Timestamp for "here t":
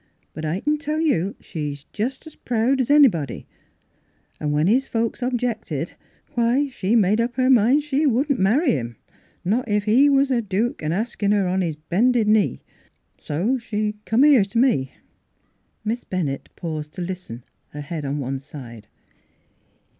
14.23-14.57